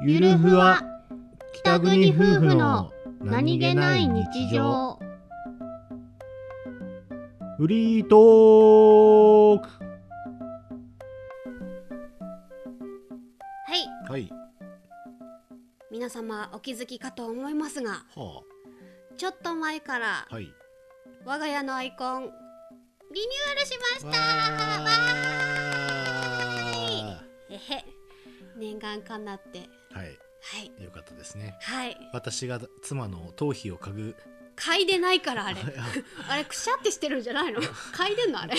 [0.00, 0.80] ゆるふわ
[1.52, 4.96] 北国夫婦の何気ない日常。
[7.58, 9.68] フリートーク。
[13.66, 14.10] はい。
[14.12, 14.30] はい。
[15.90, 18.42] 皆様お気づきかと思いますがは
[19.16, 20.46] ちょっと前からあはい。
[21.24, 24.20] 我が家のアイコンリニューアルしました。
[24.82, 24.88] わ
[27.50, 27.97] へへ
[28.58, 29.60] 念願かなって。
[29.92, 30.18] ーはい。
[30.40, 30.84] はい。
[30.84, 31.56] よかったですね。
[31.62, 31.96] はい。
[32.12, 34.16] 私が妻の頭皮を嗅ぐ。
[34.56, 35.60] 嗅いでないからあれ。
[36.28, 37.60] あ れくしゃってしてるんじゃないの？
[37.94, 38.54] 嗅いでんのあれ？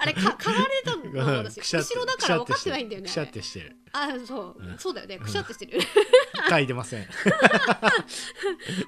[0.00, 1.44] あれか嗅がれたの？
[1.44, 3.76] 私後ろだから分かってないんだよねくしゃってしてる。
[3.92, 4.78] あそう、うん。
[4.78, 5.18] そうだよね。
[5.18, 5.80] くしゃってしてる。
[6.50, 7.08] 嗅いでません。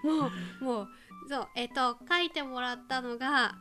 [0.02, 0.88] もうもう
[1.29, 1.48] そう。
[1.54, 3.54] えっ、と書いてもらったのが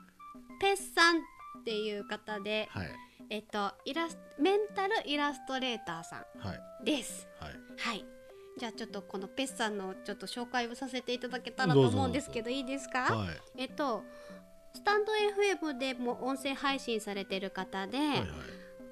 [0.59, 1.21] ペッさん
[1.59, 2.87] っていう方ではい。
[3.29, 6.83] えっ、とイラスメンタルイラストレーターさはい。
[6.83, 7.27] んです。
[7.39, 7.51] はい。
[7.77, 8.05] はい。
[8.57, 13.27] じゃあちょっとこのペッさんのちょっと紹介をさせていただけたらと思うんですけどいいですか、はい。
[13.57, 14.03] えっと
[14.73, 18.27] スタンド FM でも音声配信されてる方で、はいはい。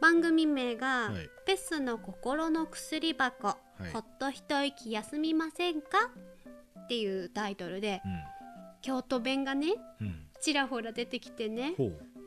[0.01, 1.29] 番組名が、はい。
[1.45, 3.93] ペッスの心の薬箱、い。
[3.93, 6.11] ほっと一息休みませんか？
[6.81, 8.01] っていうタイトルで
[8.81, 10.07] 京都弁がねうん。
[10.07, 11.73] うんちらほら出てきてね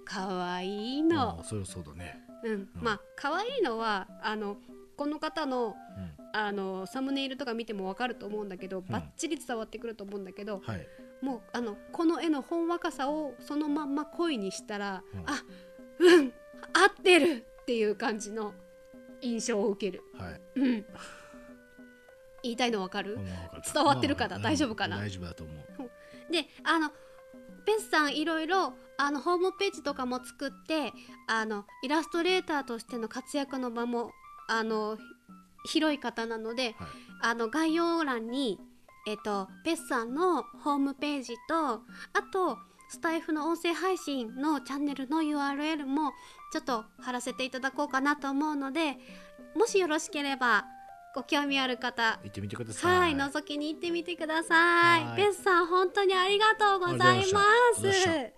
[0.08, 2.18] 可愛いあのあそれそうだね。
[2.42, 2.68] うん、うん。
[2.74, 4.56] まあ可愛いのはあの
[4.96, 5.74] この方のうん。
[6.30, 10.86] あのサムネイルとか見てもわかると思うんだけど、バッチリ伝わってくると思うんだけどはい。
[11.22, 15.20] もうあのこの絵のほんわかさをそのまんま声にしたら、うん。
[15.20, 15.42] あ
[15.98, 18.52] うん合ってるっていう感じの
[19.22, 20.04] 印象を受ける。
[20.18, 20.40] はい。
[20.56, 20.84] うん。
[22.42, 23.18] 言いたいのわかる、
[23.74, 24.36] 伝わってるかな？
[24.36, 24.98] まあ大丈夫かな？
[24.98, 26.32] 大丈夫だと思う。
[26.32, 26.90] であの
[27.64, 30.92] ペスさんいろいろあのホームページとかも作って
[31.26, 34.10] あのイラストレーターとしての活躍の場も
[34.48, 34.98] あの
[35.64, 36.88] 広い方なのではい
[37.20, 38.60] あの概要欄に、
[39.06, 41.80] えっとペスさんのホームページとあ
[42.32, 46.12] とスタイフの音声配信のチャンネルの URL も
[46.52, 48.96] ちょっと貼らせていただこうかなと思うので
[49.56, 50.64] もしよろしければ
[51.14, 55.04] ご興味ある方行ってみてくださはいい、覗きに行ってみてください。
[55.04, 57.40] はいペスさん、本当にありがとうございま
[57.74, 58.37] す。